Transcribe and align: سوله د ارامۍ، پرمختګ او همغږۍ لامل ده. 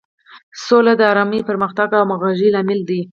سوله 0.65 0.93
د 0.97 1.01
ارامۍ، 1.11 1.39
پرمختګ 1.49 1.87
او 1.95 2.03
همغږۍ 2.09 2.49
لامل 2.55 2.79
ده. 2.89 2.99